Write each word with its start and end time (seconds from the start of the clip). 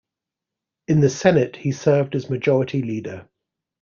In 0.87 0.99
the 1.01 1.09
Senate, 1.11 1.55
he 1.55 1.71
served 1.71 2.15
as 2.15 2.27
Majority 2.27 2.81
Leader. 2.81 3.27